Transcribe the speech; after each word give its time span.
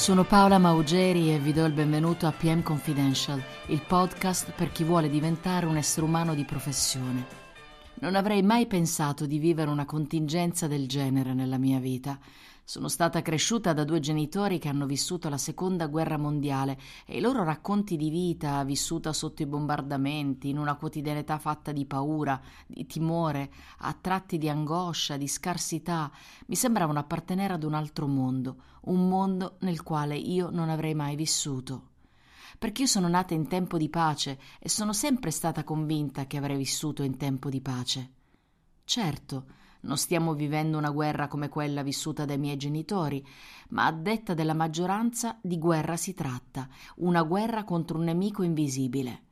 Sono 0.00 0.24
Paola 0.24 0.56
Maugeri 0.56 1.30
e 1.30 1.38
vi 1.38 1.52
do 1.52 1.66
il 1.66 1.74
benvenuto 1.74 2.26
a 2.26 2.32
PM 2.32 2.62
Confidential, 2.62 3.40
il 3.66 3.82
podcast 3.86 4.50
per 4.52 4.72
chi 4.72 4.82
vuole 4.82 5.10
diventare 5.10 5.66
un 5.66 5.76
essere 5.76 6.06
umano 6.06 6.34
di 6.34 6.46
professione. 6.46 7.26
Non 7.96 8.14
avrei 8.14 8.42
mai 8.42 8.66
pensato 8.66 9.26
di 9.26 9.38
vivere 9.38 9.70
una 9.70 9.84
contingenza 9.84 10.66
del 10.66 10.88
genere 10.88 11.34
nella 11.34 11.58
mia 11.58 11.78
vita. 11.78 12.18
Sono 12.70 12.86
stata 12.86 13.20
cresciuta 13.20 13.72
da 13.72 13.82
due 13.82 13.98
genitori 13.98 14.60
che 14.60 14.68
hanno 14.68 14.86
vissuto 14.86 15.28
la 15.28 15.38
seconda 15.38 15.88
guerra 15.88 16.16
mondiale 16.16 16.78
e 17.04 17.16
i 17.16 17.20
loro 17.20 17.42
racconti 17.42 17.96
di 17.96 18.10
vita 18.10 18.62
vissuta 18.62 19.12
sotto 19.12 19.42
i 19.42 19.46
bombardamenti, 19.46 20.50
in 20.50 20.56
una 20.56 20.76
quotidianità 20.76 21.36
fatta 21.40 21.72
di 21.72 21.84
paura, 21.84 22.40
di 22.68 22.86
timore, 22.86 23.50
a 23.78 23.92
tratti 24.00 24.38
di 24.38 24.48
angoscia, 24.48 25.16
di 25.16 25.26
scarsità, 25.26 26.12
mi 26.46 26.54
sembravano 26.54 27.00
appartenere 27.00 27.54
ad 27.54 27.64
un 27.64 27.74
altro 27.74 28.06
mondo, 28.06 28.62
un 28.82 29.08
mondo 29.08 29.56
nel 29.62 29.82
quale 29.82 30.16
io 30.16 30.50
non 30.50 30.68
avrei 30.68 30.94
mai 30.94 31.16
vissuto 31.16 31.88
perché 32.56 32.82
io 32.82 32.88
sono 32.88 33.08
nata 33.08 33.34
in 33.34 33.48
tempo 33.48 33.78
di 33.78 33.88
pace 33.88 34.38
e 34.60 34.68
sono 34.68 34.92
sempre 34.92 35.32
stata 35.32 35.64
convinta 35.64 36.26
che 36.28 36.36
avrei 36.36 36.56
vissuto 36.56 37.02
in 37.02 37.16
tempo 37.16 37.48
di 37.48 37.60
pace. 37.60 38.10
Certo, 38.84 39.58
non 39.80 39.96
stiamo 39.96 40.34
vivendo 40.34 40.78
una 40.78 40.90
guerra 40.90 41.28
come 41.28 41.48
quella 41.48 41.82
vissuta 41.82 42.24
dai 42.24 42.38
miei 42.38 42.56
genitori, 42.56 43.24
ma 43.70 43.86
a 43.86 43.92
detta 43.92 44.34
della 44.34 44.54
maggioranza 44.54 45.38
di 45.40 45.58
guerra 45.58 45.96
si 45.96 46.14
tratta, 46.14 46.68
una 46.96 47.22
guerra 47.22 47.64
contro 47.64 47.98
un 47.98 48.04
nemico 48.04 48.42
invisibile. 48.42 49.22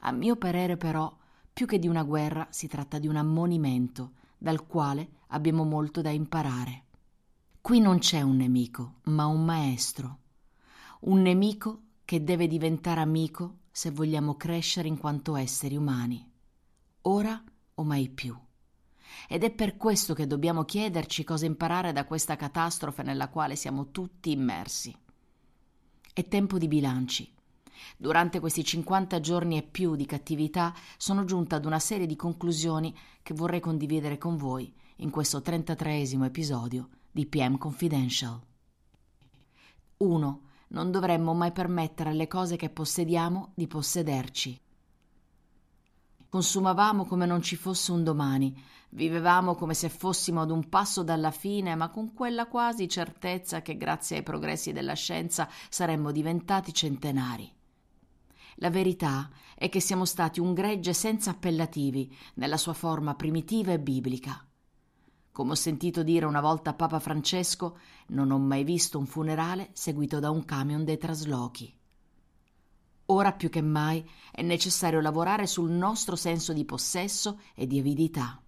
A 0.00 0.12
mio 0.12 0.36
parere 0.36 0.76
però, 0.76 1.14
più 1.52 1.66
che 1.66 1.78
di 1.78 1.88
una 1.88 2.04
guerra 2.04 2.46
si 2.50 2.68
tratta 2.68 2.98
di 2.98 3.08
un 3.08 3.16
ammonimento, 3.16 4.12
dal 4.38 4.66
quale 4.66 5.08
abbiamo 5.28 5.64
molto 5.64 6.00
da 6.00 6.10
imparare. 6.10 6.84
Qui 7.60 7.80
non 7.80 7.98
c'è 7.98 8.22
un 8.22 8.36
nemico, 8.36 9.00
ma 9.04 9.26
un 9.26 9.44
maestro. 9.44 10.18
Un 11.00 11.20
nemico 11.20 11.82
che 12.04 12.22
deve 12.22 12.46
diventare 12.46 13.00
amico 13.00 13.56
se 13.70 13.90
vogliamo 13.90 14.36
crescere 14.36 14.88
in 14.88 14.96
quanto 14.96 15.36
esseri 15.36 15.76
umani. 15.76 16.26
Ora 17.02 17.42
o 17.74 17.84
mai 17.84 18.08
più. 18.08 18.36
Ed 19.30 19.44
è 19.44 19.50
per 19.50 19.76
questo 19.76 20.14
che 20.14 20.26
dobbiamo 20.26 20.64
chiederci 20.64 21.22
cosa 21.22 21.44
imparare 21.44 21.92
da 21.92 22.06
questa 22.06 22.34
catastrofe 22.34 23.02
nella 23.02 23.28
quale 23.28 23.56
siamo 23.56 23.90
tutti 23.90 24.30
immersi. 24.30 24.96
È 26.14 26.26
tempo 26.26 26.56
di 26.56 26.66
bilanci. 26.66 27.30
Durante 27.98 28.40
questi 28.40 28.64
50 28.64 29.20
giorni 29.20 29.58
e 29.58 29.62
più 29.62 29.96
di 29.96 30.06
cattività 30.06 30.74
sono 30.96 31.24
giunta 31.24 31.56
ad 31.56 31.66
una 31.66 31.78
serie 31.78 32.06
di 32.06 32.16
conclusioni 32.16 32.96
che 33.22 33.34
vorrei 33.34 33.60
condividere 33.60 34.16
con 34.16 34.38
voi 34.38 34.72
in 34.96 35.10
questo 35.10 35.42
33 35.42 36.00
episodio 36.24 36.88
di 37.12 37.26
PM 37.26 37.58
Confidential. 37.58 38.40
1. 39.98 40.40
Non 40.68 40.90
dovremmo 40.90 41.34
mai 41.34 41.52
permettere 41.52 42.10
alle 42.10 42.28
cose 42.28 42.56
che 42.56 42.70
possediamo 42.70 43.52
di 43.54 43.66
possederci. 43.66 44.58
Consumavamo 46.30 47.06
come 47.06 47.24
non 47.24 47.40
ci 47.40 47.56
fosse 47.56 47.90
un 47.90 48.04
domani, 48.04 48.54
vivevamo 48.90 49.54
come 49.54 49.72
se 49.72 49.88
fossimo 49.88 50.42
ad 50.42 50.50
un 50.50 50.68
passo 50.68 51.02
dalla 51.02 51.30
fine, 51.30 51.74
ma 51.74 51.88
con 51.88 52.12
quella 52.12 52.46
quasi 52.46 52.86
certezza 52.86 53.62
che 53.62 53.78
grazie 53.78 54.18
ai 54.18 54.22
progressi 54.22 54.72
della 54.72 54.92
scienza 54.92 55.48
saremmo 55.70 56.12
diventati 56.12 56.74
centenari. 56.74 57.50
La 58.56 58.68
verità 58.68 59.30
è 59.54 59.70
che 59.70 59.80
siamo 59.80 60.04
stati 60.04 60.38
un 60.38 60.52
gregge 60.52 60.92
senza 60.92 61.30
appellativi, 61.30 62.14
nella 62.34 62.58
sua 62.58 62.74
forma 62.74 63.14
primitiva 63.14 63.72
e 63.72 63.80
biblica. 63.80 64.44
Come 65.32 65.52
ho 65.52 65.54
sentito 65.54 66.02
dire 66.02 66.26
una 66.26 66.42
volta 66.42 66.70
a 66.70 66.74
Papa 66.74 66.98
Francesco, 66.98 67.78
non 68.08 68.32
ho 68.32 68.38
mai 68.38 68.64
visto 68.64 68.98
un 68.98 69.06
funerale 69.06 69.70
seguito 69.72 70.18
da 70.18 70.30
un 70.30 70.44
camion 70.44 70.84
dei 70.84 70.98
traslochi. 70.98 71.77
Ora 73.10 73.32
più 73.32 73.48
che 73.48 73.62
mai 73.62 74.06
è 74.30 74.42
necessario 74.42 75.00
lavorare 75.00 75.46
sul 75.46 75.70
nostro 75.70 76.14
senso 76.14 76.52
di 76.52 76.66
possesso 76.66 77.40
e 77.54 77.66
di 77.66 77.78
avidità. 77.78 78.38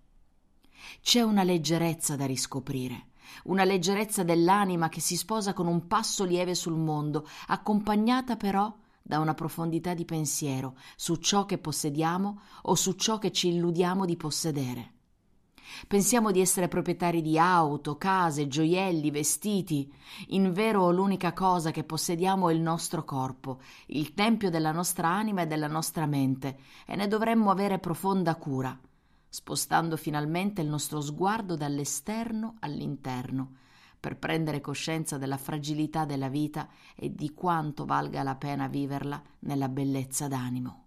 C'è 1.01 1.23
una 1.23 1.45
leggerezza 1.45 2.15
da 2.15 2.27
riscoprire, 2.27 3.07
una 3.45 3.65
leggerezza 3.65 4.23
dell'anima 4.23 4.91
che 4.91 5.01
si 5.01 5.17
sposa 5.17 5.55
con 5.55 5.67
un 5.67 5.87
passo 5.87 6.25
lieve 6.25 6.55
sul 6.55 6.77
mondo, 6.77 7.27
accompagnata 7.47 8.37
però 8.37 8.71
da 9.01 9.19
una 9.19 9.33
profondità 9.33 9.95
di 9.95 10.05
pensiero 10.05 10.77
su 10.95 11.17
ciò 11.17 11.47
che 11.47 11.57
possediamo 11.57 12.41
o 12.63 12.75
su 12.75 12.93
ciò 12.93 13.19
che 13.19 13.33
ci 13.33 13.49
illudiamo 13.49 14.05
di 14.05 14.17
possedere. 14.17 14.93
Pensiamo 15.87 16.31
di 16.31 16.41
essere 16.41 16.69
proprietari 16.69 17.23
di 17.23 17.39
auto, 17.39 17.97
case, 17.97 18.49
gioielli, 18.49 19.11
vestiti. 19.11 19.93
Invero 20.29 20.91
l'unica 20.91 21.33
cosa 21.33 21.71
che 21.71 21.85
possediamo 21.85 22.49
è 22.49 22.53
il 22.53 22.61
nostro 22.61 23.05
corpo, 23.05 23.61
il 23.87 24.15
tempio 24.15 24.51
della 24.51 24.73
nostra 24.73 25.09
anima 25.09 25.43
e 25.43 25.47
della 25.47 25.69
nostra 25.69 26.07
mente, 26.07 26.59
e 26.87 26.97
ne 26.97 27.09
dovremmo 27.09 27.51
avere 27.51 27.79
profonda 27.79 28.37
cura, 28.37 28.79
spostando 29.29 29.97
finalmente 29.97 30.61
il 30.61 30.69
nostro 30.69 31.01
sguardo 31.01 31.57
dall'esterno 31.57 32.57
all'interno, 32.61 33.57
per 33.99 34.17
prendere 34.17 34.61
coscienza 34.61 35.19
della 35.19 35.37
fragilità 35.37 36.05
della 36.05 36.29
vita 36.29 36.69
e 36.97 37.15
di 37.15 37.35
quanto 37.35 37.85
valga 37.85 38.23
la 38.23 38.37
pena 38.37 38.67
viverla 38.67 39.23
nella 39.41 39.69
bellezza 39.69 40.27
d'animo. 40.27 40.85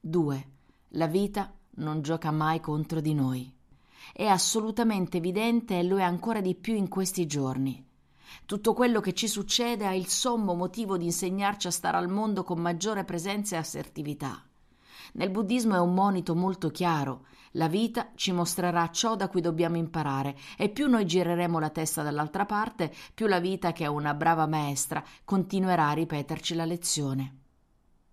2. 0.00 0.48
La 0.92 1.06
vita 1.06 1.52
non 1.76 2.00
gioca 2.00 2.30
mai 2.30 2.60
contro 2.60 3.00
di 3.00 3.12
noi 3.12 3.56
è 4.12 4.26
assolutamente 4.26 5.18
evidente 5.18 5.78
e 5.78 5.82
lo 5.82 5.98
è 5.98 6.02
ancora 6.02 6.40
di 6.40 6.54
più 6.54 6.74
in 6.74 6.88
questi 6.88 7.26
giorni. 7.26 7.84
Tutto 8.44 8.72
quello 8.72 9.00
che 9.00 9.14
ci 9.14 9.28
succede 9.28 9.86
ha 9.86 9.94
il 9.94 10.06
sommo 10.06 10.54
motivo 10.54 10.96
di 10.96 11.06
insegnarci 11.06 11.66
a 11.66 11.70
stare 11.70 11.96
al 11.96 12.08
mondo 12.08 12.44
con 12.44 12.60
maggiore 12.60 13.04
presenza 13.04 13.56
e 13.56 13.58
assertività. 13.58 14.42
Nel 15.12 15.30
buddismo 15.30 15.74
è 15.74 15.80
un 15.80 15.94
monito 15.94 16.34
molto 16.34 16.70
chiaro. 16.70 17.26
La 17.52 17.68
vita 17.68 18.12
ci 18.14 18.32
mostrerà 18.32 18.90
ciò 18.90 19.16
da 19.16 19.28
cui 19.28 19.40
dobbiamo 19.40 19.76
imparare 19.76 20.36
e 20.56 20.68
più 20.68 20.88
noi 20.88 21.06
gireremo 21.06 21.58
la 21.58 21.70
testa 21.70 22.02
dall'altra 22.02 22.44
parte, 22.44 22.92
più 23.14 23.26
la 23.26 23.40
vita, 23.40 23.72
che 23.72 23.84
è 23.84 23.88
una 23.88 24.12
brava 24.12 24.46
maestra, 24.46 25.02
continuerà 25.24 25.88
a 25.88 25.94
ripeterci 25.94 26.54
la 26.54 26.66
lezione. 26.66 27.36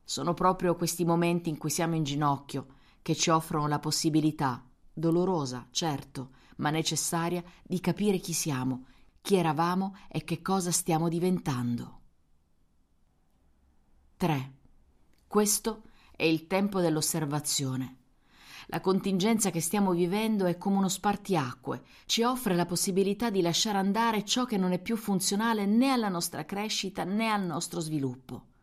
Sono 0.04 0.34
proprio 0.34 0.76
questi 0.76 1.04
momenti 1.04 1.50
in 1.50 1.58
cui 1.58 1.70
siamo 1.70 1.96
in 1.96 2.04
ginocchio 2.04 2.68
che 3.02 3.16
ci 3.16 3.30
offrono 3.30 3.68
la 3.68 3.80
possibilità 3.80 4.64
dolorosa, 4.96 5.68
certo, 5.72 6.32
ma 6.58 6.70
necessaria 6.70 7.44
di 7.64 7.80
capire 7.80 8.18
chi 8.18 8.34
siamo, 8.34 8.86
chi 9.22 9.36
eravamo 9.36 9.96
e 10.08 10.24
che 10.24 10.42
cosa 10.42 10.72
stiamo 10.72 11.10
diventando. 11.10 12.00
3. 14.18 14.54
Questo 15.28 15.84
è 16.16 16.24
il 16.24 16.48
tempo 16.48 16.80
dell'osservazione. 16.80 17.98
La 18.68 18.80
contingenza 18.80 19.52
che 19.52 19.60
stiamo 19.60 19.92
vivendo 19.92 20.46
è 20.46 20.58
come 20.58 20.78
uno 20.78 20.88
spartiacque, 20.88 21.84
ci 22.06 22.24
offre 22.24 22.56
la 22.56 22.66
possibilità 22.66 23.30
di 23.30 23.42
lasciare 23.42 23.78
andare 23.78 24.24
ciò 24.24 24.46
che 24.46 24.58
non 24.58 24.72
è 24.72 24.80
più 24.80 24.96
funzionale 24.96 25.66
né 25.66 25.92
alla 25.92 26.10
nostra 26.10 26.46
crescita 26.46 27.04
né 27.04 27.30
al 27.30 27.44
nostro 27.44 27.80
sviluppo. 27.80 28.54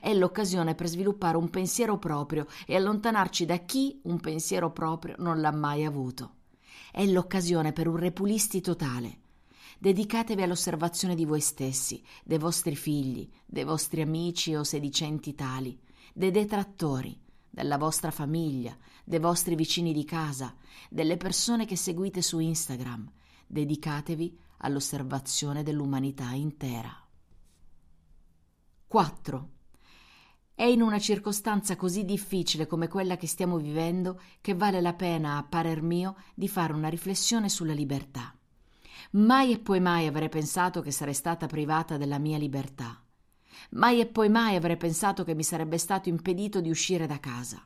È 0.00 0.12
l'occasione 0.14 0.74
per 0.74 0.86
sviluppare 0.88 1.36
un 1.36 1.50
pensiero 1.50 1.98
proprio 1.98 2.46
e 2.66 2.76
allontanarci 2.76 3.44
da 3.44 3.58
chi 3.58 4.00
un 4.04 4.20
pensiero 4.20 4.70
proprio 4.70 5.14
non 5.18 5.40
l'ha 5.40 5.52
mai 5.52 5.84
avuto. 5.84 6.34
È 6.90 7.04
l'occasione 7.04 7.72
per 7.72 7.88
un 7.88 7.96
repulisti 7.96 8.60
totale. 8.60 9.20
Dedicatevi 9.78 10.42
all'osservazione 10.42 11.14
di 11.14 11.24
voi 11.24 11.40
stessi, 11.40 12.02
dei 12.24 12.38
vostri 12.38 12.74
figli, 12.74 13.28
dei 13.44 13.64
vostri 13.64 14.00
amici 14.00 14.54
o 14.54 14.64
sedicenti 14.64 15.34
tali, 15.34 15.78
dei 16.14 16.30
detrattori, 16.30 17.18
della 17.50 17.76
vostra 17.76 18.10
famiglia, 18.10 18.76
dei 19.04 19.18
vostri 19.18 19.54
vicini 19.54 19.92
di 19.92 20.04
casa, 20.04 20.54
delle 20.88 21.16
persone 21.16 21.66
che 21.66 21.76
seguite 21.76 22.22
su 22.22 22.38
Instagram. 22.38 23.10
Dedicatevi 23.46 24.38
all'osservazione 24.58 25.62
dell'umanità 25.62 26.30
intera. 26.30 26.94
4. 28.88 29.55
È 30.58 30.64
in 30.64 30.80
una 30.80 30.98
circostanza 30.98 31.76
così 31.76 32.06
difficile 32.06 32.66
come 32.66 32.88
quella 32.88 33.18
che 33.18 33.26
stiamo 33.26 33.58
vivendo 33.58 34.18
che 34.40 34.54
vale 34.54 34.80
la 34.80 34.94
pena, 34.94 35.36
a 35.36 35.42
parer 35.42 35.82
mio, 35.82 36.16
di 36.34 36.48
fare 36.48 36.72
una 36.72 36.88
riflessione 36.88 37.50
sulla 37.50 37.74
libertà. 37.74 38.34
Mai 39.10 39.52
e 39.52 39.58
poi 39.58 39.80
mai 39.80 40.06
avrei 40.06 40.30
pensato 40.30 40.80
che 40.80 40.92
sarei 40.92 41.12
stata 41.12 41.44
privata 41.44 41.98
della 41.98 42.16
mia 42.16 42.38
libertà. 42.38 42.98
Mai 43.72 44.00
e 44.00 44.06
poi 44.06 44.30
mai 44.30 44.56
avrei 44.56 44.78
pensato 44.78 45.24
che 45.24 45.34
mi 45.34 45.42
sarebbe 45.42 45.76
stato 45.76 46.08
impedito 46.08 46.62
di 46.62 46.70
uscire 46.70 47.06
da 47.06 47.20
casa. 47.20 47.62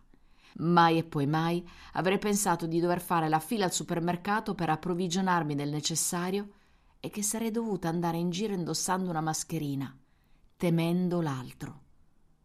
Mai 0.55 0.99
e 0.99 1.05
poi 1.05 1.29
mai 1.29 1.65
avrei 1.93 2.19
pensato 2.19 2.67
di 2.67 2.81
dover 2.81 3.01
fare 3.01 3.29
la 3.29 3.39
fila 3.39 3.67
al 3.67 3.73
supermercato 3.73 4.57
per 4.57 4.69
approvvigionarmi 4.69 5.55
del 5.55 5.71
necessario 5.71 6.49
e 6.99 7.09
che 7.09 7.23
sarei 7.23 7.53
dovuta 7.53 7.89
andare 7.89 8.17
in 8.17 8.31
giro 8.31 8.53
indossando 8.53 9.11
una 9.11 9.21
mascherina, 9.21 9.97
temendo 10.57 11.21
l'altro 11.21 11.83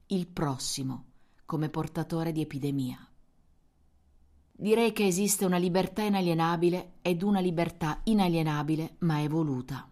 il 0.07 0.27
prossimo 0.27 1.05
come 1.45 1.69
portatore 1.69 2.31
di 2.31 2.41
epidemia. 2.41 2.95
Direi 4.51 4.91
che 4.91 5.07
esiste 5.07 5.45
una 5.45 5.57
libertà 5.57 6.03
inalienabile 6.03 6.97
ed 7.01 7.23
una 7.23 7.39
libertà 7.39 8.01
inalienabile 8.03 8.97
ma 8.99 9.23
evoluta. 9.23 9.89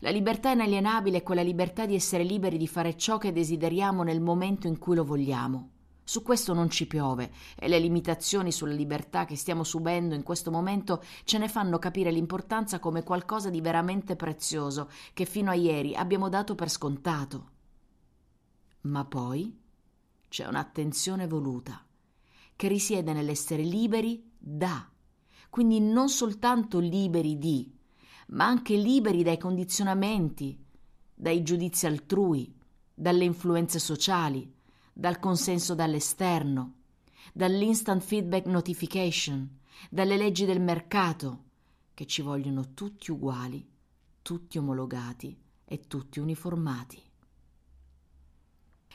La 0.00 0.10
libertà 0.10 0.52
inalienabile 0.52 1.18
è 1.18 1.22
quella 1.24 1.42
libertà 1.42 1.86
di 1.86 1.96
essere 1.96 2.22
liberi 2.22 2.56
di 2.56 2.68
fare 2.68 2.96
ciò 2.96 3.18
che 3.18 3.32
desideriamo 3.32 4.04
nel 4.04 4.20
momento 4.20 4.68
in 4.68 4.78
cui 4.78 4.94
lo 4.94 5.04
vogliamo. 5.04 5.70
Su 6.04 6.22
questo 6.22 6.54
non 6.54 6.70
ci 6.70 6.86
piove 6.86 7.32
e 7.56 7.66
le 7.66 7.80
limitazioni 7.80 8.52
sulla 8.52 8.74
libertà 8.74 9.24
che 9.24 9.34
stiamo 9.34 9.64
subendo 9.64 10.14
in 10.14 10.22
questo 10.22 10.52
momento 10.52 11.02
ce 11.24 11.38
ne 11.38 11.48
fanno 11.48 11.80
capire 11.80 12.12
l'importanza 12.12 12.78
come 12.78 13.02
qualcosa 13.02 13.50
di 13.50 13.60
veramente 13.60 14.14
prezioso 14.14 14.88
che 15.12 15.24
fino 15.24 15.50
a 15.50 15.54
ieri 15.54 15.96
abbiamo 15.96 16.28
dato 16.28 16.54
per 16.54 16.70
scontato. 16.70 17.54
Ma 18.86 19.04
poi 19.04 19.58
c'è 20.28 20.46
un'attenzione 20.46 21.26
voluta 21.26 21.84
che 22.54 22.68
risiede 22.68 23.12
nell'essere 23.12 23.62
liberi 23.62 24.32
da, 24.38 24.88
quindi 25.50 25.80
non 25.80 26.08
soltanto 26.08 26.78
liberi 26.78 27.36
di, 27.36 27.74
ma 28.28 28.46
anche 28.46 28.76
liberi 28.76 29.22
dai 29.22 29.38
condizionamenti, 29.38 30.64
dai 31.14 31.42
giudizi 31.42 31.86
altrui, 31.86 32.54
dalle 32.94 33.24
influenze 33.24 33.78
sociali, 33.78 34.54
dal 34.92 35.18
consenso 35.18 35.74
dall'esterno, 35.74 36.74
dall'instant 37.32 38.02
feedback 38.02 38.46
notification, 38.46 39.58
dalle 39.90 40.16
leggi 40.16 40.44
del 40.44 40.60
mercato, 40.60 41.44
che 41.92 42.06
ci 42.06 42.22
vogliono 42.22 42.72
tutti 42.72 43.10
uguali, 43.10 43.66
tutti 44.22 44.58
omologati 44.58 45.36
e 45.64 45.80
tutti 45.86 46.20
uniformati. 46.20 47.05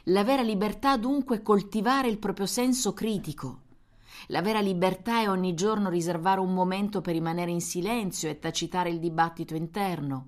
La 0.06 0.24
vera 0.24 0.42
libertà 0.42 0.98
dunque 0.98 1.38
è 1.38 1.42
coltivare 1.44 2.07
il 2.07 2.18
proprio 2.18 2.48
senso 2.48 2.92
critico. 2.92 3.62
La 4.27 4.42
vera 4.42 4.59
libertà 4.59 5.21
è 5.21 5.30
ogni 5.30 5.53
giorno 5.53 5.89
riservare 5.89 6.39
un 6.39 6.56
momento 6.56 7.01
per 7.01 7.13
rimanere 7.13 7.51
in 7.51 7.62
silenzio 7.62 8.27
e 8.27 8.39
tacitare 8.39 8.89
il 8.89 8.98
dibattito 8.98 9.53
interno. 9.53 10.27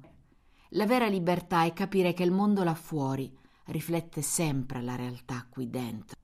La 0.70 0.86
vera 0.86 1.08
libertà 1.08 1.64
è 1.64 1.74
capire 1.74 2.14
che 2.14 2.22
il 2.22 2.31
mondo 2.31 2.64
là 2.64 2.75
fuori 2.75 3.36
riflette 3.66 4.22
sempre 4.22 4.81
la 4.84 4.96
realtà 4.96 5.48
qui 5.50 5.68
dentro. 5.68 6.19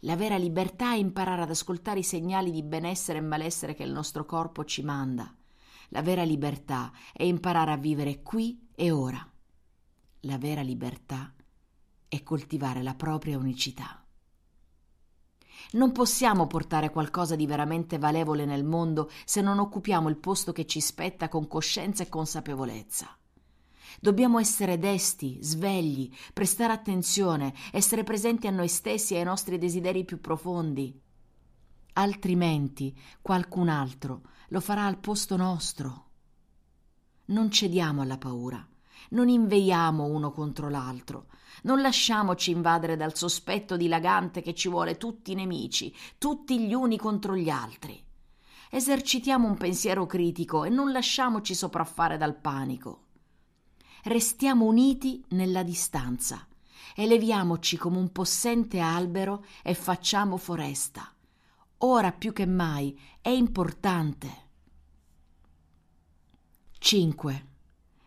La 0.00 0.16
vera 0.16 0.38
libertà 0.38 0.92
è 0.92 0.96
imparare 0.96 1.42
ad 1.42 1.50
ascoltare 1.50 1.98
i 1.98 2.04
segnali 2.04 2.50
di 2.50 2.62
benessere 2.62 3.18
e 3.18 3.22
malessere 3.22 3.74
che 3.74 3.82
il 3.82 3.92
nostro 3.92 4.24
corpo 4.24 4.64
ci 4.64 4.82
manda. 4.82 5.34
La 5.88 6.00
vera 6.00 6.22
libertà 6.22 6.90
è 7.12 7.24
imparare 7.24 7.72
a 7.72 7.76
vivere 7.76 8.22
qui 8.22 8.66
e 8.74 8.90
ora. 8.90 9.30
La 10.20 10.38
vera 10.38 10.62
libertà 10.62 11.32
è 12.08 12.22
coltivare 12.22 12.82
la 12.82 12.94
propria 12.94 13.38
unicità. 13.38 14.02
Non 15.72 15.92
possiamo 15.92 16.46
portare 16.46 16.90
qualcosa 16.90 17.36
di 17.36 17.46
veramente 17.46 17.98
valevole 17.98 18.44
nel 18.46 18.64
mondo 18.64 19.10
se 19.24 19.40
non 19.40 19.58
occupiamo 19.58 20.08
il 20.08 20.16
posto 20.16 20.52
che 20.52 20.66
ci 20.66 20.80
spetta 20.80 21.28
con 21.28 21.46
coscienza 21.46 22.02
e 22.02 22.08
consapevolezza. 22.08 23.14
Dobbiamo 24.00 24.38
essere 24.38 24.78
desti, 24.78 25.38
svegli, 25.40 26.10
prestare 26.32 26.72
attenzione, 26.72 27.52
essere 27.72 28.04
presenti 28.04 28.46
a 28.46 28.50
noi 28.50 28.68
stessi 28.68 29.14
e 29.14 29.18
ai 29.18 29.24
nostri 29.24 29.58
desideri 29.58 30.04
più 30.04 30.20
profondi. 30.20 30.98
Altrimenti 31.94 32.96
qualcun 33.20 33.68
altro 33.68 34.22
lo 34.48 34.60
farà 34.60 34.86
al 34.86 34.98
posto 34.98 35.36
nostro. 35.36 36.06
Non 37.26 37.50
cediamo 37.50 38.02
alla 38.02 38.18
paura, 38.18 38.66
non 39.10 39.28
inveiamo 39.28 40.04
uno 40.04 40.30
contro 40.30 40.68
l'altro, 40.68 41.26
non 41.62 41.80
lasciamoci 41.80 42.50
invadere 42.50 42.96
dal 42.96 43.16
sospetto 43.16 43.76
dilagante 43.76 44.42
che 44.42 44.54
ci 44.54 44.68
vuole 44.68 44.96
tutti 44.96 45.34
nemici, 45.34 45.94
tutti 46.18 46.60
gli 46.60 46.74
uni 46.74 46.96
contro 46.96 47.36
gli 47.36 47.50
altri. 47.50 48.02
Esercitiamo 48.70 49.46
un 49.46 49.56
pensiero 49.56 50.06
critico 50.06 50.64
e 50.64 50.68
non 50.68 50.92
lasciamoci 50.92 51.54
sopraffare 51.54 52.16
dal 52.16 52.36
panico 52.36 53.06
restiamo 54.04 54.64
uniti 54.64 55.24
nella 55.30 55.62
distanza, 55.62 56.46
eleviamoci 56.94 57.76
come 57.76 57.98
un 57.98 58.10
possente 58.10 58.80
albero 58.80 59.44
e 59.62 59.74
facciamo 59.74 60.36
foresta. 60.36 61.12
Ora 61.78 62.12
più 62.12 62.32
che 62.32 62.46
mai 62.46 62.98
è 63.20 63.28
importante. 63.28 64.46
5. 66.78 67.47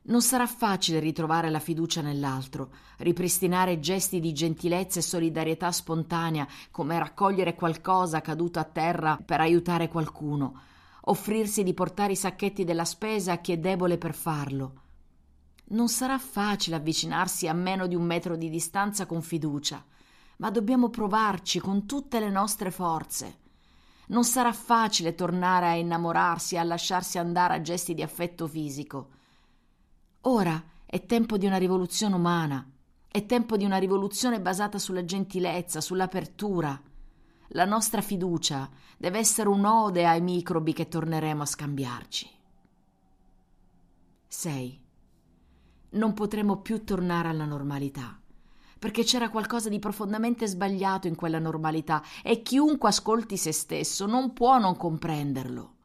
Non 0.04 0.24
sarà 0.24 0.48
facile 0.48 1.00
ritrovare 1.00 1.52
la 1.52 1.60
fiducia 1.60 2.02
nell'altro, 2.02 2.72
ripristinare 2.98 3.80
gesti 3.80 4.20
di 4.20 4.34
gentilezza 4.34 4.98
e 4.98 5.04
solidarietà 5.04 5.72
spontanea, 5.72 6.48
come 6.72 6.98
raccogliere 6.98 7.54
qualcosa 7.54 8.20
caduto 8.20 8.58
a 8.58 8.64
terra 8.64 9.20
per 9.24 9.40
aiutare 9.40 9.90
qualcuno, 9.90 10.60
offrirsi 11.02 11.62
di 11.62 11.76
portare 11.76 12.14
i 12.14 12.16
sacchetti 12.16 12.64
della 12.64 12.84
spesa 12.84 13.34
a 13.34 13.38
chi 13.38 13.52
è 13.52 13.60
debole 13.60 14.00
per 14.00 14.16
farlo. 14.16 14.74
Non 15.66 15.88
sarà 15.88 16.18
facile 16.18 16.78
avvicinarsi 16.78 17.48
a 17.48 17.54
meno 17.54 17.86
di 17.86 17.94
un 17.94 18.04
metro 18.04 18.36
di 18.36 18.50
distanza 18.50 19.06
con 19.06 19.22
fiducia, 19.22 19.86
ma 20.38 20.50
dobbiamo 20.50 20.90
provarci 20.90 21.60
con 21.60 21.86
tutte 21.86 22.20
le 22.20 22.32
nostre 22.32 22.72
forze. 22.72 23.38
Non 24.08 24.24
sarà 24.24 24.52
facile 24.52 25.14
tornare 25.14 25.68
a 25.68 25.76
innamorarsi 25.76 26.56
e 26.56 26.58
a 26.58 26.64
lasciarsi 26.64 27.20
andare 27.20 27.54
a 27.54 27.62
gesti 27.62 27.94
di 27.94 28.02
affetto 28.02 28.48
fisico. 28.48 29.20
Ora 30.22 30.64
è 30.86 31.06
tempo 31.06 31.38
di 31.38 31.46
una 31.46 31.58
rivoluzione 31.58 32.16
umana, 32.16 32.70
è 33.08 33.26
tempo 33.26 33.58
di 33.58 33.66
una 33.66 33.78
rivoluzione 33.78 34.40
basata 34.40 34.78
sulla 34.78 35.04
gentilezza, 35.04 35.82
sull'apertura. 35.82 36.80
La 37.54 37.66
nostra 37.66 38.02
fiducia 38.02 38.70
deve 38.98 39.18
essere 39.18 39.50
un'ode 39.50 40.06
ai 40.06 40.22
microbi 40.22 40.74
che 40.74 40.88
torneremo 40.88 41.42
a 41.42 41.46
scambiarci. 41.46 42.30
6 44.28 44.80
non 45.92 46.14
potremo 46.14 46.62
più 46.62 46.84
tornare 46.84 47.28
alla 47.28 47.46
normalità, 47.46 48.18
perché 48.80 49.04
c'era 49.04 49.30
qualcosa 49.30 49.70
di 49.70 49.80
profondamente 49.80 50.48
sbagliato 50.48 51.08
in 51.08 51.16
quella 51.16 51.40
normalità 51.40 52.02
e 52.24 52.42
chiunque 52.42 52.90
ascolti 52.90 53.38
se 53.38 53.52
stesso 53.52 54.06
non 54.06 54.34
può 54.34 54.58
non 54.60 54.78
comprenderlo. 54.78 55.78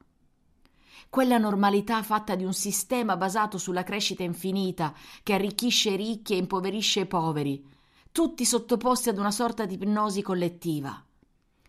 Quella 1.16 1.38
normalità 1.38 2.02
fatta 2.02 2.34
di 2.34 2.44
un 2.44 2.52
sistema 2.52 3.16
basato 3.16 3.56
sulla 3.56 3.84
crescita 3.84 4.22
infinita 4.22 4.92
che 5.22 5.32
arricchisce 5.32 5.88
i 5.88 5.96
ricchi 5.96 6.34
e 6.34 6.36
impoverisce 6.36 7.00
i 7.00 7.06
poveri, 7.06 7.66
tutti 8.12 8.44
sottoposti 8.44 9.08
ad 9.08 9.16
una 9.16 9.30
sorta 9.30 9.64
di 9.64 9.76
ipnosi 9.76 10.20
collettiva 10.20 11.02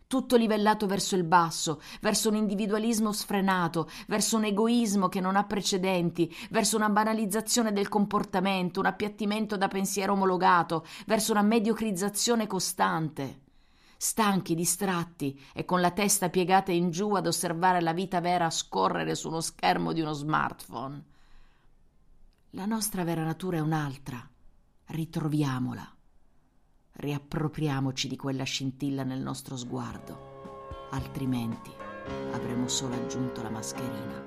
tutto 0.06 0.36
livellato 0.36 0.86
verso 0.86 1.16
il 1.16 1.24
basso, 1.24 1.82
verso 2.02 2.28
un 2.28 2.36
individualismo 2.36 3.14
sfrenato, 3.14 3.90
verso 4.08 4.36
un 4.38 4.46
egoismo 4.46 5.08
che 5.10 5.20
non 5.22 5.36
ha 5.38 5.44
precedenti, 5.44 6.34
verso 6.50 6.76
una 6.78 6.90
banalizzazione 6.90 7.74
del 7.74 7.90
comportamento, 7.90 8.80
un 8.80 8.86
appiattimento 8.86 9.58
da 9.58 9.68
pensiero 9.68 10.14
omologato, 10.14 10.86
verso 11.06 11.34
una 11.34 11.42
mediocrizzazione 11.42 12.48
costante. 12.48 13.47
Stanchi, 13.98 14.56
distratti 14.56 15.40
e 15.54 15.66
con 15.66 15.82
la 15.82 15.92
testa 15.92 16.30
piegata 16.30 16.72
in 16.72 16.92
giù 16.92 17.14
ad 17.16 17.28
osservare 17.28 17.82
la 17.82 17.94
vita 17.94 18.22
vera 18.22 18.50
scorrere 18.50 19.16
su 19.16 19.28
uno 19.28 19.42
schermo 19.42 19.92
di 19.92 20.02
uno 20.02 20.14
smartphone. 20.14 21.04
La 22.52 22.66
nostra 22.66 23.04
vera 23.04 23.24
natura 23.24 23.58
è 23.58 23.62
un'altra. 23.62 24.26
Ritroviamola 24.86 25.92
riappropriamoci 26.98 28.08
di 28.08 28.16
quella 28.16 28.44
scintilla 28.44 29.04
nel 29.04 29.20
nostro 29.20 29.56
sguardo, 29.56 30.88
altrimenti 30.92 31.72
avremo 32.32 32.68
solo 32.68 32.96
aggiunto 32.96 33.42
la 33.42 33.50
mascherina 33.50 34.26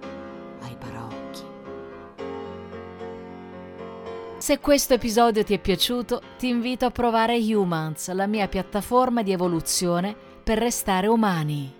ai 0.61 0.77
paraocchi. 0.77 1.20
Se 4.51 4.59
questo 4.59 4.95
episodio 4.95 5.45
ti 5.45 5.55
è 5.55 5.61
piaciuto, 5.61 6.21
ti 6.37 6.49
invito 6.49 6.85
a 6.85 6.91
provare 6.91 7.37
Humans, 7.39 8.11
la 8.15 8.27
mia 8.27 8.49
piattaforma 8.49 9.23
di 9.23 9.31
evoluzione 9.31 10.13
per 10.43 10.59
restare 10.59 11.07
umani. 11.07 11.73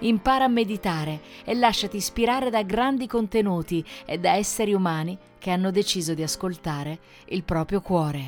Impara 0.00 0.44
a 0.44 0.48
meditare 0.48 1.20
e 1.46 1.54
lasciati 1.54 1.96
ispirare 1.96 2.50
da 2.50 2.60
grandi 2.60 3.06
contenuti 3.06 3.82
e 4.04 4.18
da 4.18 4.34
esseri 4.34 4.74
umani 4.74 5.16
che 5.38 5.50
hanno 5.50 5.70
deciso 5.70 6.12
di 6.12 6.22
ascoltare 6.22 6.98
il 7.28 7.42
proprio 7.42 7.80
cuore. 7.80 8.22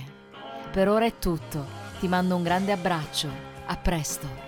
Per 0.72 0.88
ora 0.88 1.04
è 1.04 1.18
tutto 1.18 1.66
ti 2.00 2.08
mando 2.08 2.34
un 2.34 2.42
grande 2.42 2.72
abbraccio. 2.72 3.28
A 3.66 3.76
presto. 3.76 4.45